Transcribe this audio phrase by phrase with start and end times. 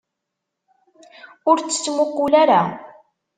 [1.49, 2.61] Ur tt-ttmuqqul ara!